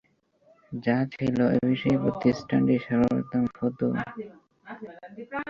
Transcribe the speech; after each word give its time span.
যা 0.71 0.97
ছিল 1.13 1.37
এ 1.51 1.69
বিষয়ে 1.69 1.97
প্রতিষ্ঠানটির 2.03 2.81
সর্বপ্রথম 2.87 3.43
ফতোয়া। 3.57 4.01